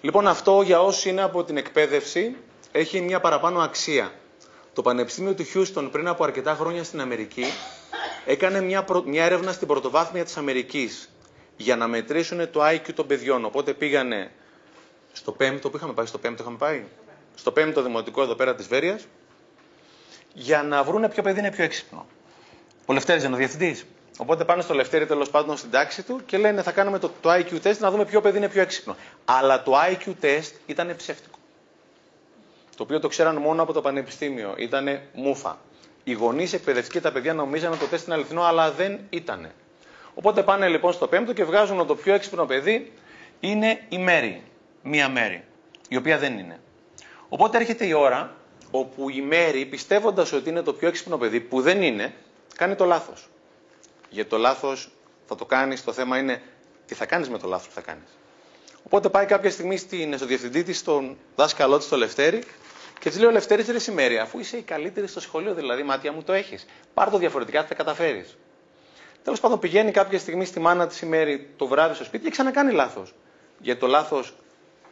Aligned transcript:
Λοιπόν, 0.00 0.26
αυτό 0.26 0.62
για 0.62 0.80
όσου 0.80 1.08
είναι 1.08 1.22
από 1.22 1.44
την 1.44 1.56
εκπαίδευση 1.56 2.36
έχει 2.72 3.00
μια 3.00 3.20
παραπάνω 3.20 3.60
αξία. 3.60 4.12
Το 4.72 4.82
Πανεπιστήμιο 4.82 5.34
του 5.34 5.42
Χιούστον 5.44 5.90
πριν 5.90 6.08
από 6.08 6.24
αρκετά 6.24 6.54
χρόνια 6.54 6.84
στην 6.84 7.00
Αμερική 7.00 7.44
έκανε 8.26 8.60
μια, 8.60 8.84
μια 9.04 9.24
έρευνα 9.24 9.52
στην 9.52 9.66
πρωτοβάθμια 9.66 10.24
της 10.24 10.36
Αμερικής 10.36 11.10
για 11.56 11.76
να 11.76 11.86
μετρήσουν 11.86 12.50
το 12.50 12.60
IQ 12.66 12.92
των 12.94 13.06
παιδιών. 13.06 13.44
Οπότε 13.44 13.72
πήγανε 13.72 14.30
στο 15.12 15.32
πέμπτο, 15.32 15.70
που 15.70 15.76
είχαμε 15.76 15.92
πάει, 15.92 16.06
στο 16.06 16.18
πέμπτο 16.18 16.42
είχαμε 16.42 16.56
πάει, 16.56 16.84
στο 17.34 17.52
πέμπτο 17.52 17.82
δημοτικό 17.82 18.22
εδώ 18.22 18.34
πέρα 18.34 18.54
της 18.54 18.66
Βέρειας, 18.66 19.06
για 20.34 20.62
να 20.62 20.82
βρούνε 20.82 21.08
ποιο 21.08 21.22
παιδί 21.22 21.38
είναι 21.38 21.50
πιο 21.50 21.64
έξυπνο. 21.64 22.06
Ο 22.86 22.92
Λευτέρης 22.92 23.24
είναι 23.24 23.34
ο 23.34 23.38
διευθυντής. 23.38 23.86
Οπότε 24.16 24.44
πάνε 24.44 24.62
στο 24.62 24.74
Λευτέρη 24.74 25.06
τέλος 25.06 25.30
πάντων 25.30 25.56
στην 25.56 25.70
τάξη 25.70 26.02
του 26.02 26.20
και 26.26 26.38
λένε 26.38 26.62
θα 26.62 26.72
κάνουμε 26.72 26.98
το, 26.98 27.10
το 27.20 27.32
IQ 27.32 27.66
test 27.66 27.78
να 27.78 27.90
δούμε 27.90 28.04
ποιο 28.04 28.20
παιδί 28.20 28.36
είναι 28.36 28.48
πιο 28.48 28.60
έξυπνο. 28.60 28.96
Αλλά 29.24 29.62
το 29.62 29.72
IQ 29.90 30.24
test 30.24 30.52
ήταν 30.66 30.94
ψεύτικο. 30.96 31.38
Το 32.76 32.82
οποίο 32.82 33.00
το 33.00 33.08
ξέραν 33.08 33.36
μόνο 33.36 33.62
από 33.62 33.72
το 33.72 33.80
πανεπιστήμιο. 33.80 34.54
Ήταν 34.56 35.00
μούφα. 35.12 35.58
Οι 36.04 36.12
γονείς 36.12 36.52
εκπαιδευτικοί 36.52 37.00
τα 37.00 37.12
παιδιά 37.12 37.34
νομίζαν 37.34 37.70
ότι 37.70 37.80
το 37.80 37.86
τεστ 37.86 38.06
είναι 38.06 38.14
αληθινό, 38.14 38.42
αλλά 38.42 38.70
δεν 38.70 38.98
ήταν. 39.10 39.50
Οπότε 40.14 40.42
πάνε 40.42 40.68
λοιπόν 40.68 40.92
στο 40.92 41.06
πέμπτο 41.06 41.32
και 41.32 41.44
βγάζουν 41.44 41.78
ότι 41.78 41.88
το 41.88 41.94
πιο 41.94 42.14
έξυπνο 42.14 42.44
παιδί 42.46 42.92
είναι 43.40 43.80
η 43.88 43.98
Μέρη. 43.98 44.42
Μία 44.82 45.08
Μέρη. 45.08 45.44
Η 45.88 45.96
οποία 45.96 46.18
δεν 46.18 46.38
είναι. 46.38 46.60
Οπότε 47.28 47.56
έρχεται 47.58 47.86
η 47.86 47.92
ώρα 47.92 48.34
όπου 48.70 49.10
η 49.10 49.20
Μέρη, 49.20 49.64
πιστεύοντας 49.66 50.32
ότι 50.32 50.48
είναι 50.48 50.62
το 50.62 50.72
πιο 50.72 50.88
έξυπνο 50.88 51.16
παιδί, 51.16 51.40
που 51.40 51.60
δεν 51.60 51.82
είναι, 51.82 52.14
κάνει 52.56 52.74
το 52.74 52.84
λάθος. 52.84 53.28
Γιατί 54.10 54.30
το 54.30 54.38
λάθος 54.38 54.90
θα 55.26 55.34
το 55.34 55.44
κάνεις, 55.44 55.84
το 55.84 55.92
θέμα 55.92 56.18
είναι 56.18 56.42
τι 56.86 56.94
θα 56.94 57.06
κάνεις 57.06 57.28
με 57.28 57.38
το 57.38 57.48
λάθος 57.48 57.66
που 57.66 57.74
θα 57.74 57.80
κάνεις. 57.80 58.08
Οπότε 58.82 59.08
πάει 59.08 59.26
κάποια 59.26 59.50
στιγμή 59.50 59.76
στην, 59.76 60.16
στο 60.16 60.26
διευθυντή 60.26 60.62
της, 60.62 60.78
στον 60.78 61.16
δάσκαλό 61.36 61.78
της, 61.78 61.88
το 61.88 61.96
Λευτέρη, 61.96 62.42
και 63.00 63.08
της 63.08 63.18
λέει 63.18 63.28
ο 63.28 63.32
Λευτέρης 63.32 63.68
ρε 63.68 63.78
Σημέρη, 63.78 64.18
αφού 64.18 64.38
είσαι 64.38 64.56
η 64.56 64.62
καλύτερη 64.62 65.06
στο 65.06 65.20
σχολείο, 65.20 65.54
δηλαδή 65.54 65.82
μάτια 65.82 66.12
μου 66.12 66.22
το 66.22 66.32
έχεις. 66.32 66.66
Πάρ 66.94 67.10
το 67.10 67.18
διαφορετικά, 67.18 67.62
θα 67.62 67.68
τα 67.68 67.74
καταφέρεις. 67.74 68.36
Τέλος 69.24 69.40
πάντων, 69.40 69.58
πηγαίνει 69.58 69.90
κάποια 69.90 70.18
στιγμή 70.18 70.44
στη 70.44 70.60
μάνα 70.60 70.86
της 70.86 71.00
ημέρη 71.00 71.50
το 71.56 71.66
βράδυ 71.66 71.94
στο 71.94 72.04
σπίτι 72.04 72.24
και 72.24 72.30
ξανακάνει 72.30 72.72
λάθος. 72.72 73.14
Γιατί 73.58 73.80
το 73.80 73.86
λάθος, 73.86 74.34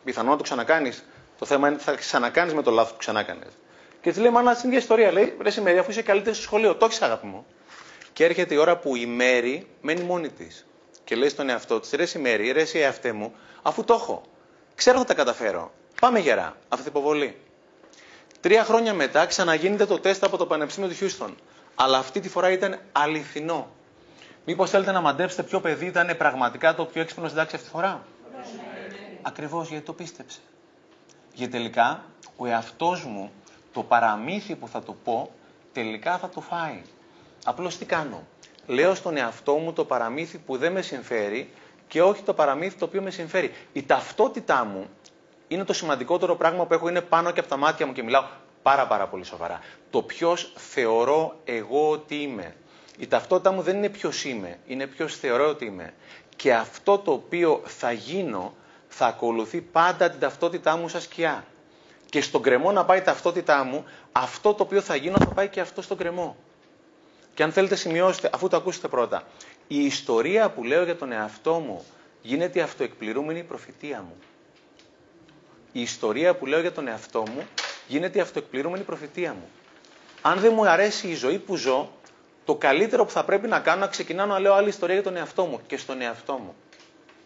πιθανόν 0.05 0.31
να 0.31 0.37
το 0.37 0.43
ξανακάνεις, 0.43 1.05
το 1.39 1.47
θέμα 1.47 1.67
είναι 1.67 1.77
ότι 1.77 1.85
θα 1.85 1.95
ξανακάνεις 1.95 2.55
με 2.55 2.63
το 2.63 2.71
λάθος 2.71 2.93
που 2.93 2.99
ξανάκανες. 2.99 3.53
Και 4.01 4.11
της 4.11 4.21
λέει, 4.21 4.31
Μάνα, 4.31 4.55
στην 4.55 4.69
ίδια 4.69 4.81
ιστορία. 4.81 5.13
Λέει, 5.13 5.37
Ρε 5.41 5.51
Σημέρη, 5.51 5.79
αφού 5.79 5.91
είσαι 5.91 6.03
καλύτερη 6.03 6.35
στο 6.35 6.45
σχολείο, 6.45 6.75
το 6.75 6.85
έχεις 6.85 7.03
αγάπη 7.03 7.27
μου. 7.27 7.47
Και 8.15 8.25
έρχεται 8.25 8.55
η 8.55 8.57
ώρα 8.57 8.77
που 8.79 8.97
η 8.97 9.07
Μέρη 9.07 9.67
μένει 9.81 10.03
μόνη 10.03 10.29
της. 10.29 10.67
Και 11.05 11.15
λέει 11.15 11.29
στον 11.29 11.49
εαυτό 11.49 11.81
της, 11.81 11.91
Ρε 11.91 12.07
Σημέρη, 12.07 12.53
ρε 12.53 12.61
εσύ 12.61 12.79
εαυτέ 12.79 13.13
μου, 13.13 13.35
αφού 13.63 13.85
το 13.85 13.95
έχω. 13.95 14.23
Ξέρω 14.75 14.99
θα 14.99 15.05
τα 15.05 15.15
καταφέρω. 15.15 15.73
Πάμε 16.01 16.19
γερά. 16.19 16.57
Αυτή 16.69 16.85
την 16.85 17.01
υποβολή. 17.01 17.37
Τρία 18.41 18.65
χρόνια 18.65 18.95
μετά 18.95 19.27
ξαναγίνεται 19.27 19.87
το 19.87 19.99
τεστ 19.99 20.25
από 20.25 20.37
το 20.37 20.47
Πανεπιστήμιο 20.47 20.89
του 20.89 20.95
Χιούστον. 20.95 21.37
Αλλά 21.75 21.99
αυτή 21.99 22.21
τη 22.21 22.29
φορά 22.29 22.51
ήταν 22.51 22.81
αληθινό. 22.93 23.69
Μήπως 24.45 24.71
θέλετε 24.71 24.93
να 24.93 25.01
μαντέψετε 25.01 25.43
ποιο 25.43 25.61
παιδί 25.61 25.87
ήταν 25.87 26.17
πραγματικά 26.17 26.75
το 26.75 26.85
πιο 26.85 27.01
έξυπνο 27.01 27.25
στην 27.25 27.39
τάξη 27.39 27.55
αυτή 27.55 27.69
τη 27.69 27.75
φορά; 27.75 28.05
Ακριβώς 29.23 29.69
γιατί 29.69 29.85
το 29.85 29.93
πίστεψε. 29.93 30.39
Γιατί 31.35 31.53
τελικά 31.53 32.05
ο 32.37 32.47
εαυτός 32.47 33.05
μου 33.05 33.33
το 33.73 33.83
παραμύθι 33.83 34.55
που 34.55 34.69
θα 34.69 34.83
το 34.83 34.97
πω 35.05 35.31
τελικά 35.73 36.19
θα 36.19 36.29
το 36.29 36.41
φάει. 36.41 36.83
Απλώς 37.45 37.79
τι 37.79 37.85
κάνω. 37.85 38.27
Λέω 38.67 38.95
στον 38.95 39.17
εαυτό 39.17 39.55
μου 39.55 39.73
το 39.73 39.85
παραμύθι 39.85 40.39
που 40.39 40.57
δεν 40.57 40.73
με 40.73 40.83
συμφέρει 40.83 41.51
και 41.89 42.03
όχι 42.03 42.23
το 42.23 42.35
παραμύθι 42.35 42.79
το 42.79 42.85
οποίο 42.85 43.03
με 43.03 43.11
συμφέρει. 43.11 43.53
Η 43.73 43.83
ταυτότητά 43.83 44.65
μου 44.65 44.89
είναι 45.49 45.65
το 45.65 45.73
σημαντικότερο 45.73 46.37
πράγμα 46.37 46.67
που 46.67 46.75
έχω, 46.75 46.89
είναι 46.89 47.01
πάνω 47.01 47.31
και 47.31 47.41
από 47.41 47.49
τα 47.49 47.57
μάτια 47.57 47.87
μου 47.87 47.93
και 47.93 48.03
μιλάω 48.03 48.25
πάρα 48.63 48.87
πάρα 48.87 49.07
πολύ 49.07 49.25
σοβαρά. 49.25 49.61
Το 49.91 50.03
ποιος 50.03 50.53
θεωρώ 50.57 51.37
εγώ 51.45 51.91
ότι 51.91 52.15
είμαι. 52.15 52.55
Η 52.99 53.07
ταυτότητά 53.07 53.51
μου 53.53 53.63
δεν 53.63 53.77
είναι 53.77 53.89
ποιος 53.89 54.25
είμαι, 54.25 54.59
είναι 54.67 54.87
ποιος 54.87 55.17
θεωρώ 55.17 55.49
ότι 55.49 55.65
είμαι. 55.65 55.95
Και 56.37 56.55
αυτό 56.55 56.99
το 56.99 57.13
οποίο 57.13 57.63
θα 57.65 57.93
γίνω 57.93 58.55
θα 58.89 59.07
ακολουθεί 59.07 59.61
πάντα 59.61 60.11
την 60.11 60.21
ταυτότητά 60.21 60.77
μου 60.77 60.89
σαν 60.89 61.01
σκιά. 61.01 61.45
Και 62.11 62.21
στον 62.21 62.43
κρεμό 62.43 62.73
να 62.73 62.85
πάει 62.85 62.99
η 62.99 63.03
ταυτότητά 63.03 63.65
μου, 63.65 63.85
αυτό 64.13 64.55
το 64.55 64.63
οποίο 64.63 64.81
θα 64.81 64.97
γίνω 64.97 65.17
θα 65.19 65.27
πάει 65.27 65.49
και 65.49 65.61
αυτό 65.61 65.83
στον 65.83 65.97
κρεμό. 65.97 66.37
Και 67.35 67.43
αν 67.43 67.53
θέλετε 67.53 67.75
σημειώστε, 67.75 68.31
αφού 68.35 68.49
το 68.49 68.57
ακούσετε 68.57 68.89
πρώτα, 68.89 69.23
η 69.69 69.85
ιστορία 69.85 70.51
που 70.51 70.65
λέω 70.65 70.85
για 70.85 70.97
τον 70.97 71.13
εαυτό 71.13 71.55
μου 71.55 71.85
γίνεται 72.23 72.59
η 72.59 72.63
αυτοεκπληρούμενη 72.63 73.43
προφητεία 73.43 74.03
μου 74.03 74.17
η 75.75 75.81
ιστορία 75.81 76.35
που 76.35 76.47
λέω 76.47 76.61
για 76.61 76.73
τον 76.73 76.89
εαυτό 76.89 77.21
μου 77.21 77.47
γίνεται 77.87 78.19
η 78.19 78.21
αυτοεκπληρούμενη 78.21 78.85
προφητεία 78.85 79.33
μου. 79.33 79.49
Αν 80.23 80.39
δεν 80.39 80.53
μου 80.55 80.69
αρέσει 80.69 81.09
η 81.09 81.15
ζωή 81.15 81.39
που 81.39 81.57
ζω, 81.57 81.91
το 82.45 82.55
καλύτερο 82.55 83.05
που 83.05 83.11
θα 83.11 83.25
πρέπει 83.25 83.49
να 83.49 83.59
κάνω 83.61 83.77
είναι 83.77 83.85
να 83.85 83.91
ξεκινάω 83.91 84.27
να 84.27 84.39
λέω 84.39 84.53
άλλη 84.55 84.69
ιστορία 84.69 84.95
για 84.95 85.05
τον 85.05 85.17
εαυτό 85.17 85.45
μου 85.45 85.61
και 85.67 85.77
στον 85.77 86.01
εαυτό 86.01 86.33
μου. 86.33 86.55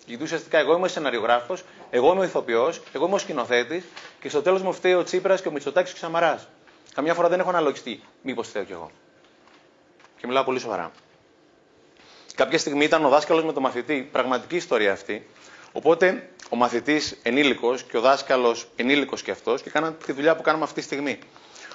Γιατί 0.07 0.23
ουσιαστικά 0.23 0.59
εγώ 0.59 0.77
είμαι 0.77 0.89
σεναριογράφος, 0.89 1.65
εγώ 1.91 2.13
είμαι 2.13 2.21
ο 2.21 2.25
ηθοποιός, 2.25 2.83
εγώ 2.93 3.07
είμαι 3.07 3.15
ο 3.15 3.19
σκηνοθέτης 3.19 3.85
και 4.21 4.29
στο 4.29 4.43
τέλος 4.43 4.63
μου 4.63 4.73
φταίει 4.73 4.95
ο 4.95 5.03
Τσίπρας 5.03 5.43
και 5.43 5.49
ο 5.49 5.51
Μητσοτάκης 5.51 5.91
και 5.91 5.97
ο 5.97 6.01
Ξαμαρά. 6.01 6.43
Καμιά 6.95 7.15
φορά 7.15 7.29
δεν 7.29 7.41
έχω 7.41 7.49
αναλογιστεί. 7.49 8.03
Μήπως 8.23 8.49
φταίω 8.49 8.65
κι 8.65 8.73
εγώ. 8.73 8.91
Και 10.19 10.27
μιλάω 10.27 10.45
πολύ 10.45 10.59
σοβαρά. 10.59 10.91
Κάποια 12.34 12.59
στιγμή 12.59 12.84
ήταν 12.84 13.05
ο 13.05 13.09
δάσκαλος 13.09 13.45
με 13.45 13.53
τον 13.53 13.62
μαθητή, 13.62 14.09
πραγματική 14.12 14.56
ιστορία 14.56 14.93
αυτή, 14.93 15.27
Οπότε 15.73 16.29
ο 16.51 16.56
μαθητής 16.56 17.19
ενήλικος 17.23 17.83
και 17.83 17.97
ο 17.97 18.01
δάσκαλος 18.01 18.69
ενήλικος 18.77 19.23
και 19.23 19.31
αυτός 19.31 19.62
και 19.62 19.71
κάναν 19.71 19.97
τη 20.07 20.12
δουλειά 20.12 20.37
που 20.37 20.43
κάνουμε 20.43 20.65
αυτή 20.65 20.81
τη 20.81 20.87
στιγμή. 20.87 21.19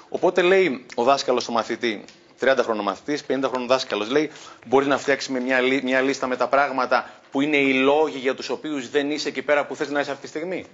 Οπότε 0.09 0.42
λέει 0.42 0.86
ο 0.96 1.03
δάσκαλος 1.03 1.44
στο 1.44 1.52
μαθητή, 1.52 2.06
30 2.40 2.58
χρονών 2.62 2.84
μαθητής, 2.84 3.26
50 3.28 3.44
χρονών 3.44 3.68
δάσκαλος, 3.68 4.09
λέει: 4.09 4.32
Μπορεί 4.66 4.86
να 4.86 4.98
φτιάξεις 4.98 5.30
μια, 5.30 5.62
μια 5.84 6.02
λίστα 6.02 6.28
με 6.28 6.36
τα 6.36 6.48
πράγματα 6.48 7.09
που 7.32 7.42
είναι 7.42 7.58
οι 7.58 7.74
λόγοι 7.74 8.18
για 8.18 8.36
τους 8.36 8.50
οποίους 8.50 8.90
δεν 8.90 9.12
είσαι 9.12 9.28
εκεί 9.28 9.42
πέρα 9.42 9.66
που 9.66 9.76
θες 9.76 9.90
να 9.90 10.00
είσαι 10.00 10.12
αυτή 10.12 10.24
τη 10.24 10.28
στιγμή. 10.28 10.66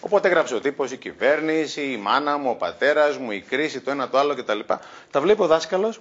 Οπότε 0.00 0.28
έγραψε 0.28 0.54
ο 0.54 0.60
τύπος 0.60 0.92
η 0.92 0.96
κυβέρνηση, 0.96 1.82
η 1.82 1.96
μάνα 1.96 2.36
μου, 2.36 2.50
ο 2.50 2.54
πατέρας 2.54 3.16
μου, 3.16 3.30
η 3.30 3.40
κρίση, 3.40 3.80
το 3.80 3.90
ένα 3.90 4.08
το 4.08 4.18
άλλο 4.18 4.34
κτλ. 4.34 4.60
Τα 5.10 5.20
βλέπει 5.20 5.42
ο 5.42 5.46
δάσκαλος, 5.46 6.00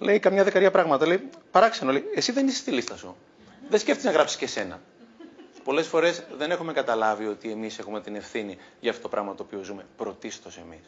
λέει 0.00 0.18
καμιά 0.18 0.44
δεκαριά 0.44 0.70
πράγματα. 0.70 1.06
Λέει: 1.06 1.28
Παράξενο, 1.50 1.92
λέει: 1.92 2.04
Εσύ 2.14 2.32
δεν 2.32 2.46
είσαι 2.46 2.56
στη 2.56 2.70
λίστα 2.70 2.96
σου. 2.96 3.16
Δεν 3.68 3.80
σκέφτεσαι 3.80 4.06
να 4.08 4.12
γράψεις 4.12 4.36
και 4.38 4.44
εσένα. 4.44 4.80
Πολλές 5.64 5.86
φορές 5.86 6.24
δεν 6.36 6.50
έχουμε 6.50 6.72
καταλάβει 6.72 7.26
ότι 7.26 7.50
εμείς 7.50 7.78
έχουμε 7.78 8.00
την 8.00 8.14
ευθύνη 8.14 8.58
για 8.80 8.90
αυτό 8.90 9.02
το 9.02 9.08
πράγμα 9.08 9.34
το 9.34 9.42
οποίο 9.42 9.62
ζούμε 9.62 9.86
πρωτίστως 9.96 10.56
εμείς. 10.58 10.84